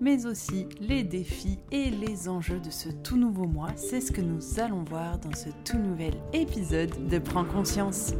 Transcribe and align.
mais 0.00 0.26
aussi 0.26 0.66
les 0.80 1.02
défis 1.02 1.58
et 1.70 1.90
les 1.90 2.28
enjeux 2.28 2.60
de 2.60 2.70
ce 2.70 2.88
tout 2.88 3.16
nouveau 3.16 3.46
mois 3.46 3.70
C'est 3.76 4.00
ce 4.00 4.12
que 4.12 4.20
nous 4.20 4.60
allons 4.60 4.84
voir 4.84 5.18
dans 5.18 5.34
ce 5.34 5.48
tout 5.64 5.78
nouvel 5.78 6.14
épisode 6.32 7.08
de 7.08 7.18
Prends 7.18 7.44
conscience. 7.44 8.12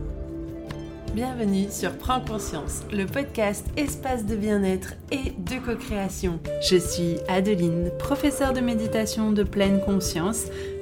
Bienvenue 1.14 1.66
sur 1.70 1.98
Prends 1.98 2.20
conscience, 2.20 2.82
le 2.92 3.04
podcast 3.04 3.66
espace 3.76 4.26
de 4.26 4.36
bien-être 4.36 4.94
et 5.10 5.32
de 5.36 5.58
co-création. 5.58 6.38
Je 6.62 6.76
suis 6.76 7.16
Adeline, 7.26 7.90
professeure 7.98 8.52
de 8.52 8.60
méditation 8.60 9.32
de 9.32 9.42
pleine 9.42 9.80
conscience 9.80 10.46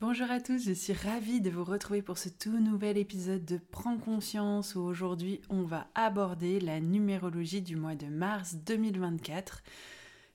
Bonjour 0.00 0.30
à 0.30 0.40
tous, 0.40 0.64
je 0.64 0.72
suis 0.72 0.94
ravie 0.94 1.42
de 1.42 1.50
vous 1.50 1.62
retrouver 1.62 2.00
pour 2.00 2.16
ce 2.16 2.30
tout 2.30 2.58
nouvel 2.58 2.96
épisode 2.96 3.44
de 3.44 3.60
Prends 3.70 3.98
conscience 3.98 4.74
où 4.74 4.80
aujourd'hui 4.80 5.42
on 5.50 5.60
va 5.60 5.88
aborder 5.94 6.58
la 6.58 6.80
numérologie 6.80 7.60
du 7.60 7.76
mois 7.76 7.94
de 7.96 8.06
mars 8.06 8.54
2024 8.64 9.62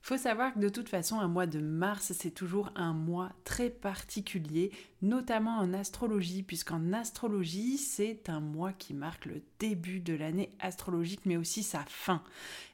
faut 0.05 0.17
savoir 0.17 0.53
que 0.53 0.59
de 0.59 0.69
toute 0.69 0.87
façon, 0.87 1.19
un 1.19 1.27
mois 1.27 1.47
de 1.47 1.59
mars, 1.59 2.13
c'est 2.15 2.29
toujours 2.29 2.69
un 2.75 2.93
mois 2.93 3.31
très 3.43 3.71
particulier, 3.71 4.71
notamment 5.01 5.57
en 5.57 5.73
astrologie, 5.73 6.43
puisqu'en 6.43 6.93
astrologie, 6.93 7.79
c'est 7.79 8.29
un 8.29 8.39
mois 8.39 8.71
qui 8.71 8.93
marque 8.93 9.25
le 9.25 9.41
début 9.59 9.99
de 9.99 10.13
l'année 10.13 10.49
astrologique, 10.59 11.21
mais 11.25 11.37
aussi 11.37 11.63
sa 11.63 11.83
fin. 11.87 12.21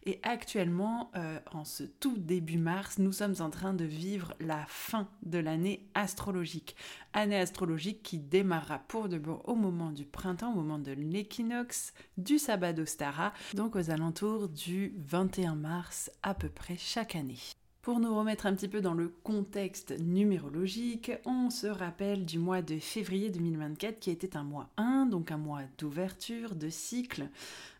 Et 0.05 0.19
actuellement, 0.23 1.11
euh, 1.15 1.39
en 1.51 1.63
ce 1.63 1.83
tout 1.83 2.17
début 2.17 2.57
mars, 2.57 2.97
nous 2.97 3.11
sommes 3.11 3.35
en 3.39 3.49
train 3.49 3.73
de 3.73 3.85
vivre 3.85 4.33
la 4.39 4.65
fin 4.67 5.07
de 5.23 5.37
l'année 5.37 5.85
astrologique. 5.93 6.75
Année 7.13 7.39
astrologique 7.39 8.01
qui 8.01 8.17
démarrera 8.17 8.79
pour 8.79 9.09
de 9.09 9.17
bon 9.17 9.41
au 9.43 9.55
moment 9.55 9.91
du 9.91 10.05
printemps, 10.05 10.51
au 10.51 10.55
moment 10.55 10.79
de 10.79 10.91
l'équinoxe, 10.91 11.93
du 12.17 12.39
sabbat 12.39 12.73
d'Ostara, 12.73 13.33
donc 13.53 13.75
aux 13.75 13.91
alentours 13.91 14.49
du 14.49 14.93
21 14.97 15.55
mars 15.55 16.11
à 16.23 16.33
peu 16.33 16.49
près 16.49 16.77
chaque 16.77 17.15
année. 17.15 17.39
Pour 17.81 17.99
nous 17.99 18.15
remettre 18.15 18.45
un 18.45 18.53
petit 18.53 18.67
peu 18.67 18.79
dans 18.79 18.93
le 18.93 19.07
contexte 19.23 19.99
numérologique, 19.99 21.11
on 21.25 21.49
se 21.49 21.65
rappelle 21.65 22.25
du 22.25 22.37
mois 22.37 22.61
de 22.61 22.77
février 22.77 23.31
2024 23.31 23.99
qui 23.99 24.11
était 24.11 24.37
un 24.37 24.43
mois 24.43 24.69
1, 24.77 25.07
donc 25.07 25.31
un 25.31 25.37
mois 25.37 25.61
d'ouverture, 25.79 26.53
de 26.53 26.69
cycle, 26.69 27.27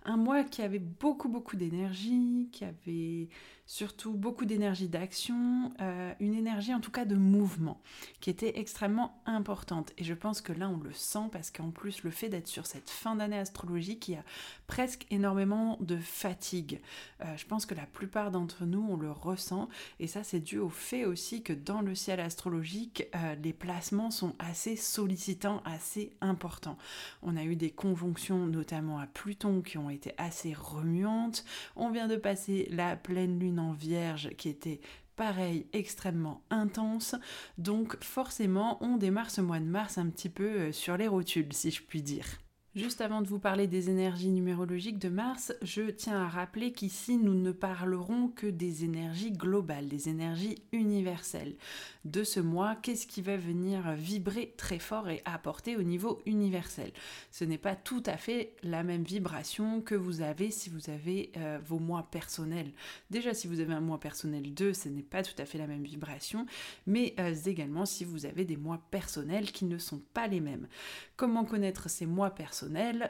un 0.05 0.17
mois 0.17 0.43
qui 0.43 0.61
avait 0.61 0.79
beaucoup 0.79 1.29
beaucoup 1.29 1.55
d'énergie, 1.55 2.49
qui 2.51 2.65
avait 2.65 3.29
surtout 3.71 4.11
beaucoup 4.11 4.43
d'énergie 4.43 4.89
d'action, 4.89 5.71
euh, 5.79 6.13
une 6.19 6.33
énergie 6.33 6.73
en 6.73 6.81
tout 6.81 6.91
cas 6.91 7.05
de 7.05 7.15
mouvement 7.15 7.81
qui 8.19 8.29
était 8.29 8.59
extrêmement 8.59 9.21
importante. 9.25 9.93
Et 9.97 10.03
je 10.03 10.13
pense 10.13 10.41
que 10.41 10.51
là 10.51 10.67
on 10.67 10.77
le 10.77 10.91
sent 10.91 11.29
parce 11.31 11.51
qu'en 11.51 11.71
plus 11.71 12.03
le 12.03 12.11
fait 12.11 12.27
d'être 12.27 12.49
sur 12.49 12.65
cette 12.65 12.89
fin 12.89 13.15
d'année 13.15 13.37
astrologique, 13.37 14.09
il 14.09 14.15
y 14.15 14.17
a 14.17 14.25
presque 14.67 15.05
énormément 15.09 15.77
de 15.79 15.95
fatigue. 15.95 16.81
Euh, 17.21 17.37
je 17.37 17.45
pense 17.45 17.65
que 17.65 17.73
la 17.73 17.85
plupart 17.85 18.31
d'entre 18.31 18.65
nous 18.65 18.85
on 18.89 18.97
le 18.97 19.11
ressent 19.11 19.69
et 20.01 20.07
ça 20.07 20.25
c'est 20.25 20.41
dû 20.41 20.57
au 20.57 20.69
fait 20.69 21.05
aussi 21.05 21.41
que 21.41 21.53
dans 21.53 21.79
le 21.79 21.95
ciel 21.95 22.19
astrologique 22.19 23.07
euh, 23.15 23.35
les 23.35 23.53
placements 23.53 24.11
sont 24.11 24.35
assez 24.39 24.75
sollicitants, 24.75 25.61
assez 25.63 26.11
importants. 26.19 26.77
On 27.21 27.37
a 27.37 27.43
eu 27.43 27.55
des 27.55 27.71
conjonctions 27.71 28.47
notamment 28.47 28.99
à 28.99 29.07
Pluton 29.07 29.61
qui 29.61 29.77
ont 29.77 29.90
été 29.91 30.13
assez 30.17 30.53
remuantes. 30.53 31.45
On 31.75 31.91
vient 31.91 32.07
de 32.07 32.15
passer 32.15 32.67
la 32.71 32.95
pleine 32.95 33.39
lune 33.39 33.73
vierge 33.73 34.29
qui 34.37 34.49
était 34.49 34.81
pareil, 35.15 35.67
extrêmement 35.73 36.41
intense. 36.49 37.15
Donc 37.57 38.01
forcément, 38.03 38.77
on 38.81 38.97
démarre 38.97 39.29
ce 39.29 39.41
mois 39.41 39.59
de 39.59 39.65
mars 39.65 39.97
un 39.97 40.09
petit 40.09 40.29
peu 40.29 40.43
euh, 40.43 40.71
sur 40.71 40.97
les 40.97 41.07
rotules, 41.07 41.53
si 41.53 41.69
je 41.69 41.83
puis 41.83 42.01
dire. 42.01 42.25
Juste 42.73 43.01
avant 43.01 43.21
de 43.21 43.27
vous 43.27 43.37
parler 43.37 43.67
des 43.67 43.89
énergies 43.89 44.29
numérologiques 44.29 44.97
de 44.97 45.09
Mars, 45.09 45.51
je 45.61 45.89
tiens 45.89 46.21
à 46.21 46.29
rappeler 46.29 46.71
qu'ici 46.71 47.17
nous 47.17 47.33
ne 47.33 47.51
parlerons 47.51 48.29
que 48.29 48.47
des 48.47 48.85
énergies 48.85 49.33
globales, 49.33 49.89
des 49.89 50.07
énergies 50.07 50.55
universelles. 50.71 51.57
De 52.05 52.23
ce 52.23 52.39
mois, 52.39 52.77
qu'est-ce 52.81 53.07
qui 53.07 53.21
va 53.21 53.35
venir 53.35 53.91
vibrer 53.91 54.53
très 54.55 54.79
fort 54.79 55.09
et 55.09 55.21
apporter 55.25 55.75
au 55.75 55.83
niveau 55.83 56.21
universel? 56.25 56.93
Ce 57.29 57.43
n'est 57.43 57.57
pas 57.57 57.75
tout 57.75 58.03
à 58.05 58.15
fait 58.15 58.53
la 58.63 58.83
même 58.83 59.03
vibration 59.03 59.81
que 59.81 59.93
vous 59.93 60.21
avez 60.21 60.49
si 60.49 60.69
vous 60.69 60.89
avez 60.89 61.33
euh, 61.35 61.59
vos 61.65 61.77
mois 61.77 62.03
personnels. 62.03 62.71
Déjà, 63.09 63.33
si 63.33 63.49
vous 63.49 63.59
avez 63.59 63.73
un 63.73 63.81
mois 63.81 63.99
personnel 63.99 64.53
2, 64.53 64.71
ce 64.71 64.87
n'est 64.87 65.03
pas 65.03 65.23
tout 65.23 65.39
à 65.39 65.45
fait 65.45 65.57
la 65.57 65.67
même 65.67 65.83
vibration, 65.83 66.45
mais 66.87 67.15
euh, 67.19 67.35
également 67.47 67.85
si 67.85 68.05
vous 68.05 68.25
avez 68.25 68.45
des 68.45 68.55
mois 68.55 68.81
personnels 68.91 69.51
qui 69.51 69.65
ne 69.65 69.77
sont 69.77 70.01
pas 70.13 70.27
les 70.27 70.39
mêmes. 70.39 70.69
Comment 71.17 71.43
connaître 71.43 71.89
ces 71.89 72.05
mois 72.05 72.29
personnels? 72.29 72.60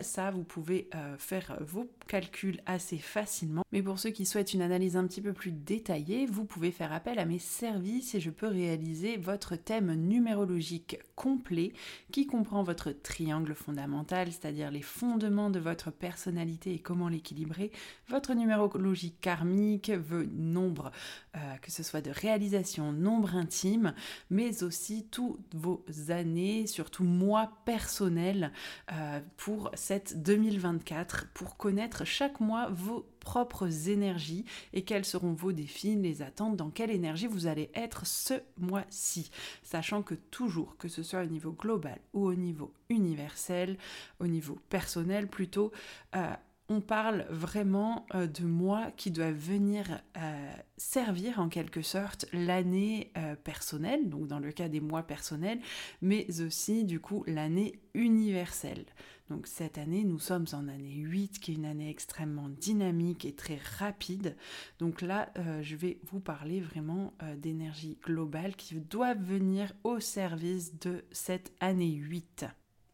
Ça 0.02 0.32
vous 0.32 0.44
pouvez 0.44 0.90
euh, 0.96 1.18
faire 1.18 1.58
vos 1.62 1.90
calculs 2.12 2.60
assez 2.66 2.98
facilement. 2.98 3.64
Mais 3.72 3.82
pour 3.82 3.98
ceux 3.98 4.10
qui 4.10 4.26
souhaitent 4.26 4.54
une 4.54 4.62
analyse 4.62 4.98
un 4.98 5.08
petit 5.08 5.22
peu 5.22 5.32
plus 5.32 5.54
détaillée, 5.54 6.26
vous 6.26 6.44
pouvez 6.44 6.72
faire 6.72 6.92
appel 6.92 7.20
à 7.20 7.24
mes 7.24 7.40
services 7.40 8.14
et 8.16 8.20
je 8.20 8.30
peux 8.30 8.48
réaliser 8.48 9.16
votre 9.16 9.56
thème 9.56 9.94
numérologique 9.94 11.00
complet 11.16 11.72
qui 12.12 12.28
comprend 12.28 12.64
votre 12.64 12.92
triangle 12.92 13.56
fondamental, 13.56 14.28
c'est-à-dire 14.30 14.72
les 14.72 14.82
fondements 14.82 15.50
de 15.50 15.60
votre 15.60 15.90
personnalité 15.90 16.74
et 16.74 16.80
comment 16.80 17.08
l'équilibrer, 17.08 17.72
votre 18.10 18.34
numérologie 18.34 19.14
karmique, 19.14 19.90
vos 19.92 20.26
nombres, 20.26 20.92
euh, 21.38 21.40
que 21.62 21.72
ce 21.72 21.82
soit 21.82 22.02
de 22.02 22.12
réalisation, 22.12 22.92
nombre 22.92 23.36
intime, 23.36 23.94
mais 24.30 24.64
aussi 24.64 25.08
toutes 25.10 25.56
vos 25.56 25.86
années, 26.10 26.68
surtout 26.68 27.06
mois 27.06 27.54
personnels 27.64 28.52
euh, 28.92 29.22
pour 29.38 29.72
cette 29.76 30.22
2024 30.22 31.28
pour 31.34 31.56
connaître 31.56 32.01
chaque 32.06 32.40
mois 32.40 32.70
vos 32.70 33.06
propres 33.20 33.90
énergies 33.90 34.46
et 34.74 34.84
quels 34.84 35.06
seront 35.06 35.34
vos 35.34 35.52
défis, 35.52 35.96
les 35.96 36.22
attentes, 36.22 36.58
dans 36.58 36.70
quelle 36.70 36.92
énergie 36.92 37.28
vous 37.28 37.48
allez 37.48 37.70
être 37.76 38.06
ce 38.06 38.36
mois-ci. 38.58 39.32
Sachant 39.64 40.02
que 40.02 40.16
toujours, 40.16 40.78
que 40.78 40.88
ce 40.88 41.04
soit 41.04 41.22
au 41.22 41.28
niveau 41.28 41.52
global 41.52 42.00
ou 42.14 42.26
au 42.26 42.36
niveau 42.36 42.74
universel, 42.90 43.78
au 44.20 44.28
niveau 44.28 44.58
personnel 44.70 45.28
plutôt, 45.28 45.72
euh, 46.16 46.34
on 46.72 46.80
parle 46.80 47.26
vraiment 47.30 48.06
euh, 48.16 48.28
de 48.28 48.46
mois 48.46 48.92
qui 48.96 49.12
doivent 49.12 49.34
venir 49.34 50.02
euh, 50.16 50.54
servir 50.78 51.40
en 51.42 51.50
quelque 51.50 51.82
sorte 51.82 52.26
l'année 52.32 53.12
euh, 53.18 53.36
personnelle, 53.36 54.10
donc 54.10 54.28
dans 54.28 54.40
le 54.40 54.54
cas 54.54 54.70
des 54.70 54.80
mois 54.80 55.04
personnels, 55.04 55.60
mais 56.02 56.26
aussi 56.42 56.86
du 56.86 57.02
coup 57.02 57.26
l'année 57.28 57.82
universelle. 57.94 58.86
Donc 59.30 59.48
cette 59.48 59.78
année, 59.78 60.06
nous 60.06 60.20
sommes 60.20 60.46
en 60.54 60.70
année 60.70 60.96
8, 60.96 61.40
qui 61.40 61.52
est 61.52 61.56
une 61.56 61.66
année 61.66 61.90
extrêmement 61.90 62.48
dynamique 62.48 63.26
et 63.26 63.36
très 63.36 63.60
rapide. 63.80 64.38
Donc 64.80 65.02
là, 65.02 65.32
je 65.62 65.78
vais 65.78 66.02
vous 66.12 66.20
parler 66.20 66.60
vraiment 66.60 67.14
d'énergie 67.38 67.98
globale 68.04 68.58
qui 68.58 68.76
doivent 68.76 69.24
venir 69.24 69.72
au 69.86 70.02
service 70.02 70.78
de 70.80 71.06
cette 71.14 71.54
année 71.62 71.94
8. 71.94 72.46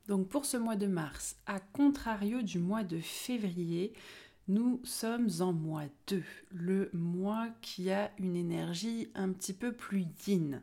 Donc 0.07 0.29
pour 0.29 0.45
ce 0.45 0.55
mois 0.55 0.77
de 0.77 0.87
mars, 0.87 1.35
à 1.45 1.59
contrario 1.59 2.41
du 2.41 2.59
mois 2.59 2.85
de 2.85 2.99
février, 2.99 3.91
nous 4.47 4.79
sommes 4.85 5.27
en 5.41 5.51
mois 5.51 5.83
2, 6.07 6.23
le 6.53 6.89
mois 6.93 7.49
qui 7.61 7.91
a 7.91 8.09
une 8.17 8.37
énergie 8.37 9.09
un 9.15 9.29
petit 9.33 9.51
peu 9.51 9.73
plus 9.73 10.05
yin, 10.25 10.61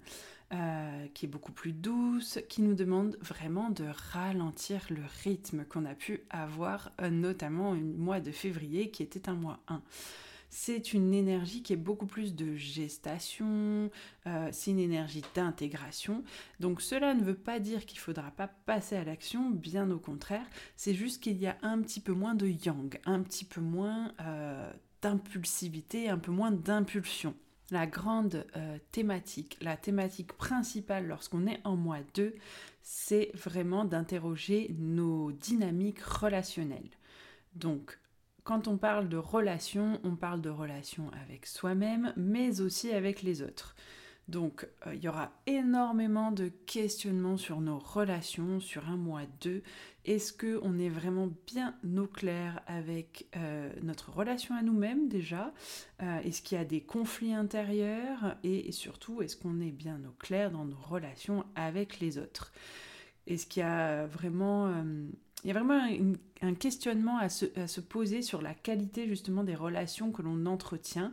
euh, 0.55 1.06
qui 1.12 1.26
est 1.26 1.29
beaucoup 1.29 1.52
plus 1.52 1.73
douce, 1.73 2.38
qui 2.49 2.62
nous 2.62 2.75
demande 2.75 3.19
vraiment 3.20 3.69
de 3.69 3.85
ralentir 4.14 4.81
le 4.88 5.02
rythme 5.23 5.67
qu'on 5.67 5.85
a 5.85 5.94
pu 5.94 6.23
avoir, 6.31 6.93
euh, 7.02 7.11
notamment 7.11 7.73
au 7.73 7.75
mois 7.75 8.20
de 8.20 8.31
février 8.31 8.91
qui 8.91 9.02
était 9.02 9.29
un 9.29 9.35
mois 9.35 9.61
1 9.69 9.82
c'est 10.55 10.93
une 10.93 11.12
énergie 11.12 11.65
qui 11.65 11.73
est 11.73 11.77
beaucoup 11.77 12.06
plus 12.06 12.37
de 12.37 12.55
gestation, 12.55 13.91
euh, 14.29 14.49
c'est 14.53 14.71
une 14.71 14.79
énergie 14.79 15.25
d'intégration. 15.35 16.23
Donc 16.61 16.81
cela 16.81 17.12
ne 17.12 17.25
veut 17.25 17.35
pas 17.35 17.59
dire 17.59 17.85
qu'il 17.85 17.99
ne 17.99 18.03
faudra 18.03 18.31
pas 18.31 18.47
passer 18.47 18.95
à 18.95 19.03
l'action, 19.03 19.51
bien 19.51 19.91
au 19.91 19.99
contraire, 19.99 20.47
c'est 20.77 20.95
juste 20.95 21.21
qu'il 21.21 21.39
y 21.39 21.49
a 21.49 21.56
un 21.62 21.83
petit 21.83 21.99
peu 21.99 22.12
moins 22.12 22.37
de 22.37 22.47
yang, 22.47 23.01
un 23.05 23.21
petit 23.23 23.45
peu 23.45 23.61
moins 23.61 24.12
euh, 24.21 24.73
d'impulsivité, 25.03 26.09
un 26.09 26.19
peu 26.19 26.31
moins 26.31 26.53
d'impulsion. 26.53 27.35
La 27.73 27.89
grande 27.89 28.47
euh, 28.56 28.79
thématique, 28.93 29.59
la 29.61 29.77
thématique 29.77 30.35
principale 30.35 31.09
lorsqu'on 31.09 31.49
est 31.49 31.61
en 31.65 31.75
mois 31.75 32.05
2, 32.15 32.33
c'est 32.81 33.33
vraiment 33.35 33.85
d'interroger 33.85 34.73
nos 34.79 35.33
dynamiques 35.33 36.01
relationnelles. 36.01 36.91
Donc, 37.56 37.99
quand 38.44 38.69
on 38.69 38.76
parle 38.76 39.08
de 39.08 39.17
relations, 39.17 39.99
on 40.05 40.17
parle 40.17 40.43
de 40.43 40.50
relations 40.50 41.11
avec 41.25 41.46
soi-même, 41.46 42.12
mais 42.17 42.61
aussi 42.61 42.93
avec 42.93 43.23
les 43.23 43.43
autres. 43.43 43.75
Donc 44.29 44.67
euh, 44.87 44.94
il 44.94 45.02
y 45.02 45.08
aura 45.08 45.32
énormément 45.46 46.32
de 46.32 46.49
questionnements 46.49 47.37
sur 47.37 47.61
nos 47.61 47.79
relations 47.79 48.61
sur 48.61 48.88
un 48.88 48.96
mois 48.96 49.26
2. 49.43 49.62
Est-ce 50.06 50.32
qu'on 50.32 50.79
est 50.79 50.88
vraiment 50.88 51.31
bien 51.46 51.75
au 51.96 52.06
clair 52.06 52.61
avec 52.67 53.26
euh, 53.37 53.70
notre 53.82 54.12
relation 54.12 54.55
à 54.55 54.62
nous-mêmes 54.62 55.08
déjà? 55.08 55.52
Euh, 56.02 56.20
Est-ce 56.20 56.43
qu'il 56.43 56.56
y 56.56 56.61
a 56.61 56.64
des 56.64 56.81
conflits 56.81 57.35
intérieurs? 57.35 58.37
Et 58.44 58.73
surtout, 58.73 59.20
est-ce 59.23 59.37
qu'on 59.37 59.61
est 59.61 59.73
bien 59.73 60.00
au 60.06 60.12
clair 60.12 60.50
dans 60.50 60.64
nos 60.64 60.76
relations 60.76 61.44
avec 61.55 62.00
les 62.00 62.19
autres? 62.19 62.52
Est-ce 63.26 63.46
qu'il 63.46 63.61
y 63.61 63.67
a 63.67 64.06
vraiment... 64.06 64.85
il 65.43 65.49
y 65.49 65.50
a 65.50 65.55
vraiment 65.55 65.87
un 66.44 66.55
questionnement 66.55 67.19
à 67.19 67.29
se, 67.29 67.81
poser 67.81 68.23
sur 68.23 68.43
la 68.43 68.55
qualité 68.55 69.06
justement 69.08 69.44
des 69.44 69.55
relations 69.55 70.12
que 70.12 70.23
l'on 70.23 70.46
entretient. 70.46 71.12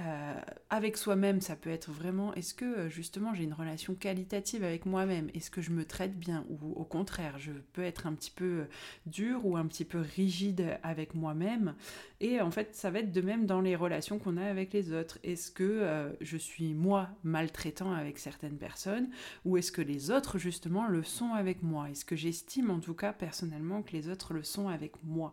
Euh, 0.00 0.34
avec 0.70 0.96
soi-même, 0.96 1.40
ça 1.40 1.54
peut 1.54 1.70
être 1.70 1.92
vraiment, 1.92 2.34
est-ce 2.34 2.52
que 2.52 2.64
euh, 2.64 2.88
justement 2.88 3.32
j'ai 3.32 3.44
une 3.44 3.52
relation 3.52 3.94
qualitative 3.94 4.64
avec 4.64 4.86
moi-même? 4.86 5.30
Est-ce 5.34 5.52
que 5.52 5.62
je 5.62 5.70
me 5.70 5.84
traite 5.84 6.18
bien? 6.18 6.44
Ou 6.50 6.72
au 6.72 6.82
contraire, 6.82 7.38
je 7.38 7.52
peux 7.72 7.84
être 7.84 8.08
un 8.08 8.12
petit 8.14 8.32
peu 8.32 8.44
euh, 8.44 8.64
dur 9.06 9.46
ou 9.46 9.56
un 9.56 9.66
petit 9.66 9.84
peu 9.84 10.00
rigide 10.00 10.78
avec 10.82 11.14
moi-même? 11.14 11.76
Et 12.20 12.40
en 12.40 12.50
fait, 12.50 12.74
ça 12.74 12.90
va 12.90 13.00
être 13.00 13.12
de 13.12 13.20
même 13.20 13.46
dans 13.46 13.60
les 13.60 13.76
relations 13.76 14.18
qu'on 14.18 14.36
a 14.36 14.44
avec 14.44 14.72
les 14.72 14.92
autres. 14.92 15.18
Est-ce 15.22 15.50
que 15.52 16.14
je 16.20 16.36
suis 16.38 16.72
moi 16.72 17.10
maltraitant 17.22 17.92
avec 17.92 18.18
certaines 18.18 18.56
personnes? 18.56 19.10
Ou 19.44 19.58
est-ce 19.58 19.70
que 19.70 19.82
les 19.82 20.10
autres 20.10 20.38
justement 20.38 20.86
le 20.86 21.02
sont 21.02 21.34
avec 21.34 21.62
moi? 21.62 21.90
Est-ce 21.90 22.04
que 22.04 22.16
j'estime 22.16 22.70
en 22.70 22.80
tout 22.80 22.94
cas 22.94 23.12
personnellement 23.12 23.82
que 23.82 23.92
les 23.92 24.08
autres 24.08 24.32
le 24.32 24.42
sont 24.42 24.63
avec 24.68 25.02
moi 25.02 25.32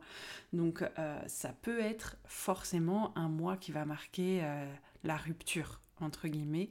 Donc 0.54 0.84
ça 1.28 1.54
peut 1.62 1.80
être 1.80 2.18
forcément 2.26 3.18
un 3.18 3.30
moi 3.30 3.58
qui 3.58 3.72
va 3.72 3.86
marquer 3.86 4.42
euh, 4.44 4.66
la 5.04 5.18
rupture, 5.18 5.82
entre 6.00 6.28
guillemets. 6.28 6.70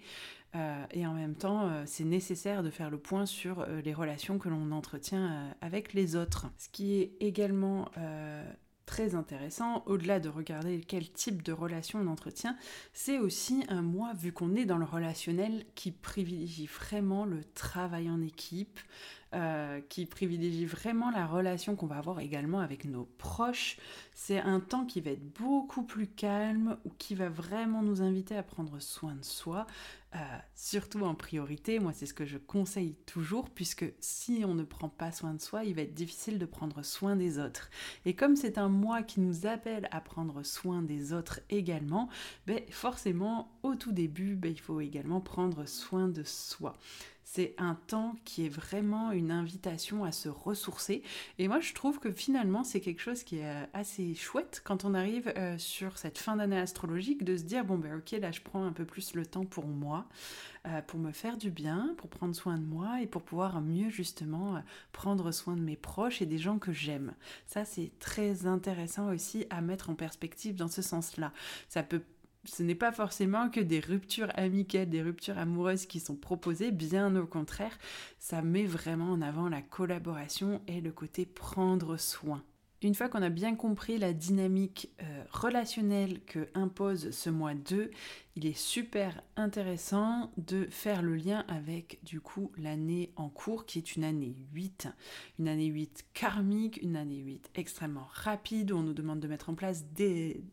Euh, 0.55 0.85
et 0.93 1.07
en 1.07 1.15
même 1.15 1.35
temps, 1.35 1.69
euh, 1.69 1.83
c'est 1.87 2.05
nécessaire 2.05 2.63
de 2.63 2.71
faire 2.71 2.91
le 2.91 2.99
point 2.99 3.27
sur 3.27 3.67
les 3.67 3.95
relations 3.95 4.39
que 4.39 4.49
l'on 4.49 4.73
entretient 4.73 5.55
avec 5.61 5.93
les 5.93 6.17
autres. 6.17 6.47
Ce 6.59 6.69
qui 6.69 7.01
est 7.01 7.13
également 7.21 7.91
très 8.87 9.15
intéressant, 9.15 9.85
au-delà 9.87 10.19
de 10.19 10.29
regarder 10.29 10.81
quel 10.81 11.11
type 11.11 11.43
de 11.43 11.53
relation 11.53 12.01
on 12.01 12.09
entretient, 12.09 12.57
c'est 12.93 13.19
aussi 13.19 13.65
un 13.69 13.83
moi, 13.83 14.13
vu 14.15 14.33
qu'on 14.33 14.57
est 14.57 14.65
dans 14.65 14.79
le 14.79 14.85
relationnel, 14.85 15.65
qui 15.77 15.93
privilégie 15.93 16.67
vraiment 16.67 17.25
le 17.25 17.45
travail 17.55 18.11
en 18.11 18.21
équipe, 18.21 18.81
euh, 19.33 19.81
qui 19.89 20.07
privilégie 20.07 20.67
vraiment 20.67 21.13
la 21.13 21.25
relation 21.25 21.77
qu'on 21.77 21.87
va 21.87 21.99
avoir 21.99 22.19
également 22.19 22.59
avec 22.59 22.85
nos 22.85 23.05
proches. 23.17 23.77
C'est 24.13 24.41
un 24.41 24.59
temps 24.59 24.85
qui 24.85 25.01
va 25.01 25.13
être 25.13 25.33
beaucoup 25.39 25.85
plus 25.85 26.09
calme 26.09 26.77
ou 26.85 26.91
qui 26.99 27.15
va 27.15 27.29
vraiment 27.29 27.81
nous 27.81 28.03
inviter 28.03 28.37
à 28.37 28.43
prendre 28.43 28.81
soin 28.81 29.15
de 29.15 29.25
soi, 29.25 29.69
euh, 30.17 30.19
surtout 30.57 31.03
en 31.03 31.15
priorité. 31.15 31.79
Moi, 31.79 31.93
c'est 31.93 32.07
ce 32.07 32.15
que 32.15 32.27
je 32.27 32.39
conseille 32.39 32.97
toujours, 33.07 33.51
puisque 33.51 33.85
si 34.01 34.43
on 34.45 34.55
ne 34.55 34.65
prend 34.65 34.89
pas 34.89 35.13
soin 35.13 35.33
de 35.33 35.41
soi, 35.41 35.63
il 35.63 35.77
va 35.77 35.83
être 35.83 35.95
difficile 35.95 36.41
de 36.41 36.47
prendre 36.47 36.83
soin 36.83 37.15
des 37.15 37.39
autres. 37.39 37.71
Et 38.07 38.17
comme 38.17 38.35
c'est 38.35 38.59
un 38.59 38.69
moi 38.69 39.05
qui 39.05 39.21
nous 39.21 39.47
appelle 39.47 39.89
à 39.93 40.01
prendre 40.01 40.43
soin 40.43 40.83
des 40.83 41.13
autres 41.13 41.39
également, 41.51 42.09
ben, 42.49 42.61
forcément, 42.71 43.57
au 43.63 43.77
tout 43.77 43.93
début, 43.93 44.35
ben, 44.35 44.51
il 44.51 44.61
faut 44.61 44.81
également 44.81 45.21
prendre 45.21 45.67
soin 45.67 46.09
de 46.09 46.25
soi. 46.25 46.75
C'est 47.33 47.55
un 47.59 47.77
temps 47.87 48.17
qui 48.25 48.45
est 48.45 48.49
vraiment 48.49 49.13
une 49.13 49.31
invitation 49.31 50.03
à 50.03 50.11
se 50.11 50.29
ressourcer. 50.29 51.05
Et 51.39 51.47
moi, 51.47 51.61
je 51.61 51.75
trouve 51.75 52.01
que 52.01 52.11
finalement, 52.11 52.65
c'est 52.65 52.81
quelque 52.81 53.01
chose 53.01 53.23
qui 53.23 53.39
est 53.39 53.47
euh, 53.47 53.67
assez 53.73 54.17
chouette 54.17 54.63
quand 54.65 54.85
on 54.85 54.95
arrive 54.95 55.33
euh, 55.37 55.57
sur 55.57 55.97
cette 55.97 56.19
fin 56.19 56.35
d'année 56.35 56.59
astrologique 56.59 57.23
de 57.23 57.37
se 57.37 57.45
dire, 57.45 57.65
bon, 57.65 57.79
ben 57.79 57.99
ok, 57.99 58.19
là, 58.21 58.33
je 58.33 58.41
prends 58.41 58.65
un 58.65 58.73
peu 58.73 58.85
plus 58.85 59.15
le 59.15 59.25
temps 59.25 59.45
pour 59.45 59.69
moi, 59.69 60.09
euh, 60.67 60.83
pour 60.83 60.99
me 60.99 61.13
faire 61.13 61.37
du 61.37 61.53
bien, 61.53 61.95
pour 61.99 62.11
prendre 62.11 62.35
soin 62.35 62.59
de 62.59 62.65
moi 62.65 63.01
et 63.01 63.07
pour 63.07 63.23
pouvoir 63.23 63.61
mieux 63.61 63.91
justement 63.91 64.61
prendre 64.91 65.31
soin 65.31 65.55
de 65.55 65.63
mes 65.63 65.77
proches 65.77 66.23
et 66.23 66.27
des 66.27 66.39
gens 66.39 66.59
que 66.59 66.73
j'aime. 66.73 67.15
Ça, 67.47 67.65
c'est 67.65 67.93
très 68.01 68.47
intéressant 68.47 69.07
aussi 69.07 69.47
à 69.51 69.61
mettre 69.61 69.89
en 69.89 69.95
perspective 69.95 70.57
dans 70.57 70.67
ce 70.67 70.83
sens-là. 70.83 71.33
Ça 71.69 71.85
peut 71.85 72.03
ce 72.45 72.63
n'est 72.63 72.75
pas 72.75 72.93
forcément 72.93 73.51
que 73.51 73.61
des 73.61 73.81
ruptures 73.81 74.33
amicales, 74.35 74.89
des 74.89 75.03
ruptures 75.03 75.39
amoureuses 75.39 75.87
qui 75.87 76.01
sont 76.01 76.17
proposées, 76.17 76.71
bien 76.71 77.15
au 77.17 77.27
contraire, 77.27 77.77
ça 78.19 78.43
met 78.43 78.65
vraiment 78.65 79.13
en 79.13 79.23
avant 79.23 79.49
la 79.49 79.63
collaboration 79.63 80.63
et 80.67 80.81
le 80.81 80.93
côté 80.93 81.27
prendre 81.27 81.97
soin. 81.97 82.43
Une 82.83 82.95
fois 82.95 83.11
qu'on 83.11 83.21
a 83.21 83.29
bien 83.29 83.57
compris 83.57 83.99
la 83.99 84.15
dynamique 84.15 84.91
euh, 85.03 85.25
relationnelle 85.31 86.19
que 86.25 86.49
impose 86.55 87.11
ce 87.11 87.29
mois 87.29 87.53
2, 87.53 87.91
il 88.37 88.47
est 88.47 88.57
super 88.57 89.21
intéressant 89.37 90.33
de 90.39 90.67
faire 90.71 91.03
le 91.03 91.15
lien 91.15 91.45
avec 91.49 92.03
du 92.05 92.23
coup 92.23 92.51
l'année 92.57 93.13
en 93.17 93.29
cours 93.29 93.67
qui 93.67 93.77
est 93.77 93.97
une 93.97 94.05
année 94.05 94.35
8. 94.55 94.89
Une 95.39 95.49
année 95.49 95.67
8 95.67 96.07
karmique, 96.15 96.81
une 96.83 96.97
année 96.97 97.19
8 97.19 97.51
extrêmement 97.55 98.09
rapide 98.15 98.73
où 98.73 98.79
on 98.79 98.83
nous 98.83 98.95
demande 98.95 99.21
de 99.21 99.29
mettre 99.29 99.51
en 99.51 99.55
place 99.55 99.85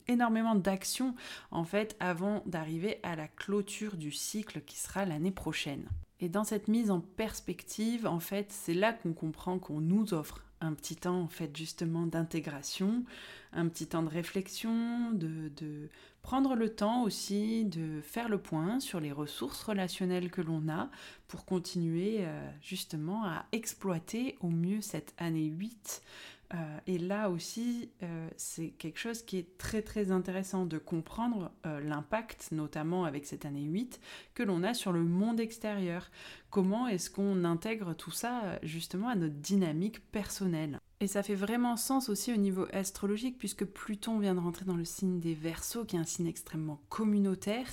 énormément 0.10 0.56
d'actions 0.56 1.16
en 1.52 1.64
fait 1.64 1.96
avant 2.02 2.44
d'arriver 2.46 3.00
à 3.04 3.16
la 3.16 3.30
clôture 3.30 3.96
du 3.96 4.12
cycle 4.12 4.60
qui 4.66 4.78
sera 4.78 5.06
l'année 5.06 5.32
prochaine. 5.32 5.88
Et 6.20 6.28
dans 6.28 6.44
cette 6.44 6.68
mise 6.68 6.92
en 6.92 7.00
perspective, 7.00 8.06
en 8.06 8.20
fait, 8.20 8.52
c'est 8.52 8.74
là 8.74 8.92
qu'on 8.92 9.14
comprend 9.14 9.60
qu'on 9.60 9.80
nous 9.80 10.14
offre 10.16 10.44
un 10.62 10.74
petit 10.74 10.96
temps 10.96 11.22
en 11.22 11.28
fait 11.28 11.56
justement 11.56 12.06
d'intégration, 12.06 13.04
un 13.54 13.68
petit 13.68 13.88
temps 13.88 14.04
de 14.04 14.10
réflexion, 14.10 15.12
de, 15.12 15.90
prendre 16.22 16.56
le 16.56 16.68
temps 16.68 17.04
aussi 17.04 17.64
de 17.64 18.02
faire 18.02 18.28
le 18.28 18.38
point 18.38 18.82
sur 18.82 19.00
les 19.00 19.14
ressources 19.14 19.64
relationnelles 19.64 20.30
que 20.30 20.42
l'on 20.42 20.68
a 20.68 20.90
pour 21.30 21.46
continuer 21.46 22.18
euh, 22.20 22.50
justement 22.62 23.24
à 23.24 23.46
exploiter 23.54 24.36
au 24.42 24.50
mieux 24.50 24.82
cette 24.82 25.14
année 25.18 25.46
8 25.46 26.02
euh, 26.54 26.80
et 26.88 26.98
là 26.98 27.30
aussi, 27.30 27.90
euh, 28.04 28.30
c'est 28.38 28.70
quelque 28.70 29.00
chose 29.00 29.22
qui 29.22 29.38
est 29.38 29.58
très 29.58 29.82
très 29.82 30.12
intéressant 30.12 30.66
de 30.66 30.78
comprendre 30.78 31.52
euh, 31.66 31.82
l'impact, 31.82 32.50
notamment 32.52 33.04
avec 33.04 33.26
cette 33.26 33.46
année 33.46 33.64
8, 33.64 34.00
que 34.34 34.44
l'on 34.44 34.64
a 34.64 34.74
sur 34.74 34.94
le 34.94 35.04
monde 35.04 35.40
extérieur. 35.40 36.10
Comment 36.50 36.88
est-ce 36.88 37.10
qu'on 37.10 37.44
intègre 37.44 37.94
tout 37.94 38.12
ça 38.12 38.60
justement 38.64 39.10
à 39.10 39.16
notre 39.16 39.36
dynamique 39.36 40.00
personnelle? 40.12 40.80
Et 41.00 41.08
ça 41.08 41.22
fait 41.22 41.36
vraiment 41.36 41.76
sens 41.76 42.10
aussi 42.10 42.34
au 42.34 42.38
niveau 42.38 42.66
astrologique, 42.72 43.38
puisque 43.38 43.66
Pluton 43.66 44.18
vient 44.18 44.34
de 44.34 44.40
rentrer 44.40 44.66
dans 44.66 44.78
le 44.78 44.86
signe 44.86 45.20
des 45.20 45.34
Verseaux, 45.34 45.84
qui 45.84 45.98
est 45.98 46.00
un 46.00 46.06
signe 46.06 46.28
extrêmement 46.28 46.82
communautaire. 46.90 47.68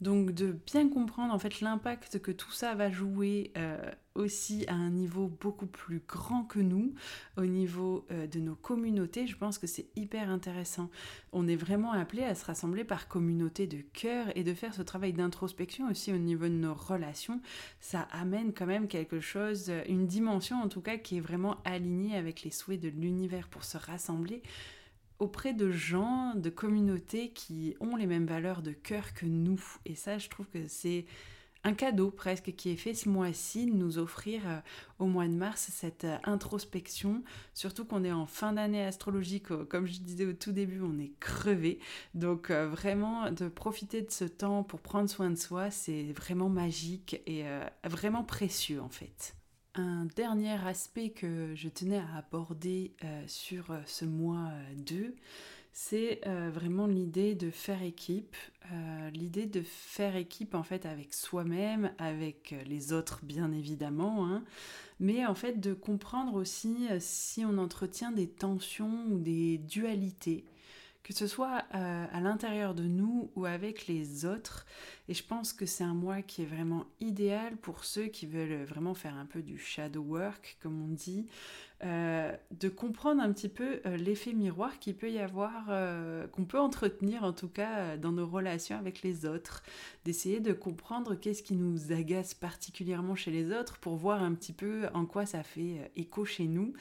Donc 0.00 0.30
de 0.30 0.52
bien 0.66 0.88
comprendre 0.88 1.34
en 1.34 1.38
fait 1.38 1.60
l'impact 1.60 2.20
que 2.20 2.30
tout 2.30 2.52
ça 2.52 2.74
va 2.74 2.90
jouer 2.90 3.52
euh, 3.56 3.76
aussi 4.14 4.64
à 4.68 4.74
un 4.74 4.90
niveau 4.90 5.28
beaucoup 5.40 5.66
plus 5.66 6.00
grand 6.06 6.44
que 6.44 6.60
nous, 6.60 6.94
au 7.36 7.44
niveau 7.44 8.06
euh, 8.10 8.26
de 8.26 8.38
nos 8.38 8.54
communautés, 8.54 9.26
je 9.26 9.36
pense 9.36 9.58
que 9.58 9.66
c'est 9.66 9.86
hyper 9.96 10.30
intéressant. 10.30 10.88
On 11.32 11.48
est 11.48 11.56
vraiment 11.56 11.92
appelé 11.92 12.22
à 12.22 12.34
se 12.34 12.44
rassembler 12.44 12.84
par 12.84 13.08
communauté 13.08 13.66
de 13.66 13.78
cœur 13.92 14.26
et 14.36 14.44
de 14.44 14.54
faire 14.54 14.74
ce 14.74 14.82
travail 14.82 15.12
d'introspection 15.12 15.88
aussi 15.88 16.12
au 16.12 16.18
niveau 16.18 16.44
de 16.44 16.54
nos 16.54 16.74
relations. 16.74 17.40
Ça 17.80 18.02
amène 18.12 18.52
quand 18.52 18.66
même 18.66 18.86
quelque 18.86 19.20
chose, 19.20 19.72
une 19.88 20.06
dimension 20.06 20.62
en 20.62 20.68
tout 20.68 20.80
cas 20.80 20.96
qui 20.96 21.16
est 21.16 21.20
vraiment 21.20 21.56
alignée 21.64 22.16
avec 22.16 22.42
les 22.42 22.50
souhaits 22.50 22.80
de 22.80 22.88
l'univers 22.88 23.48
pour 23.48 23.64
se 23.64 23.78
rassembler 23.78 24.42
auprès 25.18 25.52
de 25.52 25.70
gens, 25.70 26.34
de 26.34 26.50
communautés 26.50 27.30
qui 27.30 27.76
ont 27.80 27.96
les 27.96 28.06
mêmes 28.06 28.26
valeurs 28.26 28.62
de 28.62 28.72
cœur 28.72 29.14
que 29.14 29.26
nous. 29.26 29.62
Et 29.84 29.94
ça, 29.94 30.18
je 30.18 30.28
trouve 30.28 30.46
que 30.48 30.68
c'est 30.68 31.06
un 31.64 31.74
cadeau 31.74 32.10
presque 32.10 32.54
qui 32.54 32.70
est 32.70 32.76
fait 32.76 32.94
ce 32.94 33.08
mois-ci, 33.08 33.66
de 33.66 33.72
nous 33.72 33.98
offrir 33.98 34.42
euh, 34.46 34.60
au 34.98 35.06
mois 35.06 35.26
de 35.26 35.34
mars 35.34 35.68
cette 35.72 36.04
euh, 36.04 36.16
introspection, 36.24 37.22
surtout 37.52 37.84
qu'on 37.84 38.04
est 38.04 38.12
en 38.12 38.26
fin 38.26 38.52
d'année 38.52 38.84
astrologique, 38.84 39.48
comme 39.68 39.86
je 39.86 40.00
disais 40.00 40.24
au 40.24 40.32
tout 40.32 40.52
début, 40.52 40.80
on 40.80 40.98
est 40.98 41.12
crevé. 41.20 41.80
Donc 42.14 42.50
euh, 42.50 42.68
vraiment 42.68 43.30
de 43.30 43.48
profiter 43.48 44.02
de 44.02 44.10
ce 44.10 44.24
temps 44.24 44.62
pour 44.62 44.80
prendre 44.80 45.10
soin 45.10 45.30
de 45.30 45.36
soi, 45.36 45.70
c'est 45.70 46.12
vraiment 46.12 46.48
magique 46.48 47.20
et 47.26 47.44
vraiment 47.84 48.24
précieux 48.24 48.80
en 48.80 48.88
fait. 48.88 49.37
Un 49.78 50.06
dernier 50.16 50.58
aspect 50.66 51.10
que 51.10 51.54
je 51.54 51.68
tenais 51.68 51.98
à 51.98 52.16
aborder 52.16 52.90
euh, 53.04 53.22
sur 53.28 53.70
euh, 53.70 53.78
ce 53.86 54.04
mois 54.04 54.50
2, 54.74 54.96
euh, 54.96 55.10
c'est 55.72 56.20
vraiment 56.52 56.88
l'idée 56.88 57.36
de 57.36 57.50
faire 57.50 57.84
équipe, 57.84 58.34
l'idée 59.12 59.46
de 59.46 59.62
faire 59.62 60.16
équipe 60.16 60.56
en 60.56 60.64
fait 60.64 60.84
avec 60.86 61.14
soi-même, 61.14 61.92
avec 61.98 62.52
les 62.66 62.92
autres 62.92 63.20
bien 63.22 63.52
évidemment, 63.52 64.26
hein, 64.26 64.42
mais 64.98 65.24
en 65.24 65.36
fait 65.36 65.60
de 65.60 65.74
comprendre 65.74 66.34
aussi 66.34 66.88
si 66.98 67.44
on 67.44 67.58
entretient 67.58 68.10
des 68.10 68.26
tensions 68.26 69.04
ou 69.08 69.20
des 69.20 69.58
dualités 69.58 70.44
que 71.02 71.14
ce 71.14 71.26
soit 71.26 71.64
euh, 71.74 72.06
à 72.10 72.20
l'intérieur 72.20 72.74
de 72.74 72.84
nous 72.84 73.30
ou 73.34 73.46
avec 73.46 73.86
les 73.86 74.24
autres. 74.24 74.66
Et 75.08 75.14
je 75.14 75.24
pense 75.24 75.52
que 75.52 75.64
c'est 75.64 75.84
un 75.84 75.94
mois 75.94 76.22
qui 76.22 76.42
est 76.42 76.46
vraiment 76.46 76.84
idéal 77.00 77.56
pour 77.56 77.84
ceux 77.84 78.06
qui 78.06 78.26
veulent 78.26 78.64
vraiment 78.64 78.94
faire 78.94 79.14
un 79.16 79.26
peu 79.26 79.42
du 79.42 79.58
shadow 79.58 80.02
work, 80.02 80.58
comme 80.62 80.82
on 80.82 80.88
dit, 80.88 81.26
euh, 81.84 82.32
de 82.50 82.68
comprendre 82.68 83.22
un 83.22 83.32
petit 83.32 83.48
peu 83.48 83.80
euh, 83.86 83.96
l'effet 83.96 84.32
miroir 84.32 84.80
qu'il 84.80 84.96
peut 84.96 85.12
y 85.12 85.20
avoir, 85.20 85.66
euh, 85.68 86.26
qu'on 86.26 86.44
peut 86.44 86.58
entretenir 86.58 87.22
en 87.22 87.32
tout 87.32 87.46
cas 87.46 87.96
dans 87.96 88.10
nos 88.10 88.26
relations 88.26 88.76
avec 88.76 89.02
les 89.02 89.26
autres, 89.26 89.62
d'essayer 90.04 90.40
de 90.40 90.52
comprendre 90.52 91.14
qu'est-ce 91.14 91.40
qui 91.40 91.54
nous 91.54 91.92
agace 91.92 92.34
particulièrement 92.34 93.14
chez 93.14 93.30
les 93.30 93.52
autres 93.52 93.78
pour 93.78 93.94
voir 93.94 94.24
un 94.24 94.34
petit 94.34 94.52
peu 94.52 94.88
en 94.92 95.06
quoi 95.06 95.24
ça 95.24 95.44
fait 95.44 95.92
écho 95.94 96.24
chez 96.24 96.48
nous 96.48 96.72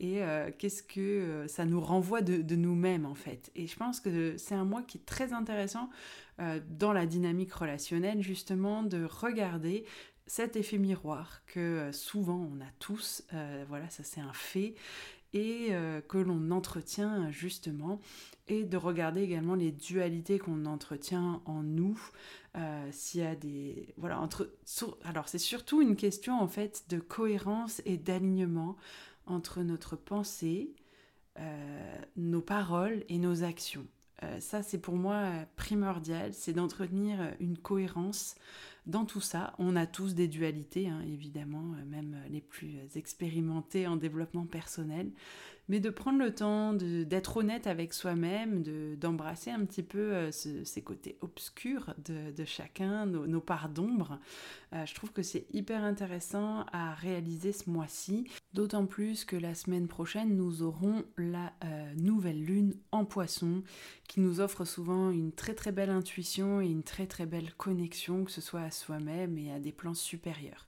et 0.00 0.20
qu'est-ce 0.58 0.82
que 0.82 1.44
ça 1.46 1.64
nous 1.64 1.80
renvoie 1.80 2.22
de, 2.22 2.42
de 2.42 2.56
nous-mêmes 2.56 3.06
en 3.06 3.14
fait. 3.14 3.52
Et 3.54 3.68
je 3.68 3.76
pense 3.76 4.00
que 4.00 4.36
c'est 4.36 4.56
un 4.56 4.64
mois 4.64 4.82
qui 4.82 4.98
est 4.98 5.06
très 5.06 5.32
intéressant 5.32 5.88
dans 6.70 6.92
la 6.92 7.06
dynamique 7.06 7.52
relationnelle 7.52 8.20
justement 8.20 8.82
de 8.82 9.04
regarder 9.04 9.84
cet 10.32 10.56
effet 10.56 10.78
miroir 10.78 11.42
que 11.44 11.60
euh, 11.60 11.92
souvent 11.92 12.48
on 12.50 12.58
a 12.62 12.70
tous, 12.78 13.22
euh, 13.34 13.66
voilà, 13.68 13.90
ça 13.90 14.02
c'est 14.02 14.22
un 14.22 14.32
fait, 14.32 14.76
et 15.34 15.66
euh, 15.72 16.00
que 16.00 16.16
l'on 16.16 16.50
entretient 16.50 17.30
justement, 17.30 18.00
et 18.48 18.64
de 18.64 18.78
regarder 18.78 19.20
également 19.20 19.54
les 19.54 19.72
dualités 19.72 20.38
qu'on 20.38 20.64
entretient 20.64 21.42
en 21.44 21.62
nous, 21.62 22.00
s'il 22.90 23.20
y 23.20 23.24
a 23.24 23.34
des... 23.34 23.94
Voilà, 23.98 24.20
entre... 24.20 24.50
alors 25.04 25.28
c'est 25.28 25.38
surtout 25.38 25.82
une 25.82 25.96
question 25.96 26.40
en 26.40 26.48
fait 26.48 26.84
de 26.88 26.98
cohérence 26.98 27.82
et 27.84 27.98
d'alignement 27.98 28.76
entre 29.26 29.62
notre 29.62 29.96
pensée, 29.96 30.74
nos 32.16 32.42
paroles 32.42 33.04
et 33.08 33.18
nos 33.18 33.42
actions. 33.42 33.86
ça 34.40 34.62
c'est 34.62 34.78
pour 34.78 34.96
moi 34.96 35.30
primordial, 35.56 36.34
c'est 36.34 36.52
d'entretenir 36.52 37.34
une 37.38 37.56
cohérence 37.56 38.34
dans 38.86 39.04
tout 39.04 39.20
ça, 39.20 39.54
on 39.58 39.76
a 39.76 39.86
tous 39.86 40.14
des 40.14 40.28
dualités, 40.28 40.88
hein, 40.88 41.02
évidemment, 41.06 41.74
euh, 41.74 41.84
même 41.84 42.16
les 42.30 42.40
plus 42.40 42.76
expérimentés 42.96 43.86
en 43.86 43.96
développement 43.96 44.46
personnel, 44.46 45.10
mais 45.68 45.80
de 45.80 45.90
prendre 45.90 46.18
le 46.18 46.34
temps 46.34 46.72
d'être 46.72 47.36
honnête 47.36 47.66
avec 47.66 47.92
soi-même, 47.92 48.62
d'embrasser 48.96 49.50
un 49.50 49.64
petit 49.64 49.82
peu 49.82 50.12
euh, 50.12 50.30
ces 50.30 50.82
côtés 50.82 51.16
obscurs 51.20 51.94
de, 52.04 52.44
chacun, 52.44 53.06
nos, 53.06 53.40
parts 53.40 53.68
d'ombre. 53.68 54.18
Euh, 54.72 54.84
je 54.86 54.94
trouve 54.94 55.12
que 55.12 55.22
c'est 55.22 55.46
hyper 55.52 55.84
intéressant 55.84 56.64
à 56.72 56.94
réaliser 56.94 57.52
ce 57.52 57.70
mois-ci, 57.70 58.26
d'autant 58.54 58.86
plus 58.86 59.24
que 59.24 59.36
la 59.36 59.54
semaine 59.54 59.88
prochaine, 59.88 60.36
nous 60.36 60.62
aurons 60.62 61.04
la 61.16 61.52
euh, 61.64 61.94
nouvelle 61.96 62.44
lune 62.44 62.74
en 62.90 63.04
poisson, 63.04 63.62
qui 64.08 64.20
nous 64.20 64.40
offre 64.40 64.64
souvent 64.64 65.10
une 65.10 65.32
très 65.32 65.54
très 65.54 65.72
belle 65.72 65.90
intuition 65.90 66.60
et 66.60 66.66
une 66.66 66.82
très 66.82 67.06
très 67.06 67.26
belle 67.26 67.54
connexion, 67.54 68.24
que 68.24 68.30
ce 68.30 68.40
soit 68.40 68.62
à 68.62 68.70
soi-même 68.70 69.38
et 69.38 69.52
à 69.52 69.60
des 69.60 69.72
plans 69.72 69.94
supérieurs. 69.94 70.66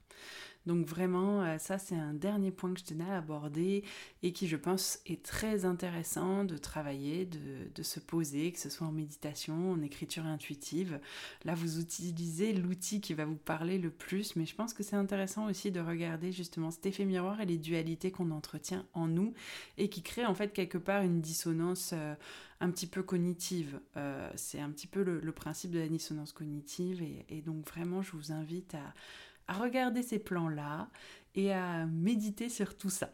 Donc 0.65 0.87
vraiment, 0.87 1.43
euh, 1.43 1.57
ça 1.57 1.77
c'est 1.77 1.95
un 1.95 2.13
dernier 2.13 2.51
point 2.51 2.73
que 2.73 2.79
je 2.79 2.85
tenais 2.85 3.09
à 3.09 3.17
aborder 3.17 3.83
et 4.23 4.31
qui 4.33 4.47
je 4.47 4.55
pense 4.55 4.99
est 5.05 5.23
très 5.23 5.65
intéressant 5.65 6.43
de 6.43 6.57
travailler, 6.57 7.25
de, 7.25 7.83
se 7.83 7.99
poser, 7.99 8.51
que 8.51 8.59
ce 8.59 8.69
soit 8.69 8.87
en 8.87 8.91
méditation, 8.91 9.71
en 9.71 9.81
écriture 9.81 10.25
intuitive. 10.25 10.99
Là, 11.43 11.53
vous 11.53 11.79
utilisez 11.79 12.53
l'outil 12.53 12.99
qui 12.99 13.13
va 13.13 13.25
vous 13.25 13.35
parler 13.35 13.77
le 13.77 13.91
plus, 13.91 14.35
mais 14.35 14.45
je 14.45 14.55
pense 14.55 14.73
que 14.73 14.81
c'est 14.81 14.95
intéressant 14.95 15.47
aussi 15.47 15.71
de 15.71 15.79
regarder 15.79 16.31
justement 16.31 16.71
cet 16.71 16.87
effet 16.87 17.05
miroir 17.05 17.41
et 17.41 17.45
les 17.45 17.57
dualités 17.57 18.11
qu'on 18.11 18.31
entretient 18.31 18.85
en 18.93 19.07
nous 19.07 19.33
et 19.77 19.89
qui 19.89 20.01
créent 20.01 20.25
en 20.25 20.33
fait 20.33 20.51
quelque 20.51 20.79
part 20.79 21.03
une 21.03 21.21
dissonance. 21.21 21.91
Euh, 21.93 22.15
un 22.61 22.71
petit 22.71 22.87
peu 22.87 23.03
cognitive. 23.03 23.81
Euh, 23.97 24.31
c'est 24.35 24.61
un 24.61 24.69
petit 24.69 24.87
peu 24.87 25.03
le, 25.03 25.31
principe 25.33 25.71
de 25.71 25.79
la 25.79 25.89
dissonance 25.89 26.31
cognitive 26.31 27.03
et 27.03 27.41
donc 27.41 27.67
vraiment 27.67 28.01
je 28.01 28.13
vous 28.13 28.31
invite 28.31 28.75
à, 28.75 28.93
à 29.47 29.53
regarder 29.53 30.03
ces 30.03 30.19
plans-là 30.19 30.89
et 31.35 31.53
à 31.53 31.85
méditer 31.85 32.49
sur 32.49 32.77
tout 32.77 32.89
ça. 32.89 33.11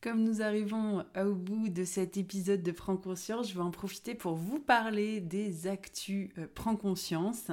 Comme 0.00 0.22
nous 0.22 0.42
arrivons 0.42 1.02
au 1.16 1.34
bout 1.34 1.70
de 1.70 1.84
cet 1.84 2.18
épisode 2.18 2.62
de 2.62 2.72
Prends 2.72 2.98
conscience, 2.98 3.48
je 3.48 3.54
vais 3.54 3.62
en 3.62 3.70
profiter 3.70 4.14
pour 4.14 4.34
vous 4.34 4.60
parler 4.60 5.22
des 5.22 5.66
actus 5.66 6.30
euh, 6.36 6.46
Prends 6.54 6.76
conscience. 6.76 7.50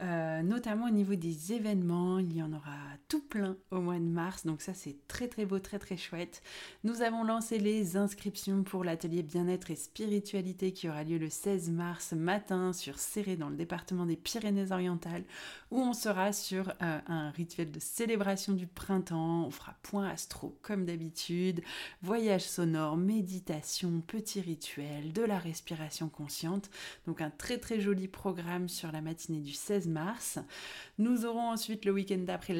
Euh, 0.00 0.42
notamment 0.42 0.86
au 0.86 0.90
niveau 0.90 1.14
des 1.14 1.52
événements. 1.52 2.18
Il 2.18 2.36
y 2.36 2.42
en 2.42 2.52
aura 2.52 2.83
plein 3.20 3.56
au 3.70 3.80
mois 3.80 3.98
de 3.98 4.04
mars, 4.04 4.46
donc 4.46 4.62
ça 4.62 4.74
c'est 4.74 4.96
très 5.08 5.28
très 5.28 5.46
beau, 5.46 5.58
très 5.58 5.78
très 5.78 5.96
chouette. 5.96 6.42
Nous 6.82 7.02
avons 7.02 7.24
lancé 7.24 7.58
les 7.58 7.96
inscriptions 7.96 8.62
pour 8.62 8.84
l'atelier 8.84 9.22
bien-être 9.22 9.70
et 9.70 9.76
spiritualité 9.76 10.72
qui 10.72 10.88
aura 10.88 11.04
lieu 11.04 11.18
le 11.18 11.30
16 11.30 11.70
mars 11.70 12.12
matin 12.12 12.72
sur 12.72 12.98
Serré 12.98 13.36
dans 13.36 13.48
le 13.48 13.56
département 13.56 14.06
des 14.06 14.16
Pyrénées-Orientales, 14.16 15.24
où 15.70 15.80
on 15.80 15.92
sera 15.92 16.32
sur 16.32 16.68
euh, 16.82 16.98
un 17.06 17.30
rituel 17.30 17.70
de 17.70 17.80
célébration 17.80 18.52
du 18.52 18.66
printemps. 18.66 19.46
On 19.46 19.50
fera 19.50 19.74
point 19.82 20.08
astro 20.08 20.58
comme 20.62 20.84
d'habitude, 20.84 21.62
voyage 22.02 22.42
sonore, 22.42 22.96
méditation, 22.96 24.02
petit 24.06 24.40
rituel, 24.40 25.12
de 25.12 25.22
la 25.22 25.38
respiration 25.38 26.08
consciente. 26.08 26.70
Donc 27.06 27.20
un 27.20 27.30
très 27.30 27.58
très 27.58 27.80
joli 27.80 28.08
programme 28.08 28.68
sur 28.68 28.92
la 28.92 29.00
matinée 29.00 29.40
du 29.40 29.52
16 29.52 29.88
mars. 29.88 30.38
Nous 30.98 31.26
aurons 31.26 31.50
ensuite 31.50 31.84
le 31.84 31.92
week-end 31.92 32.18
d'après 32.18 32.54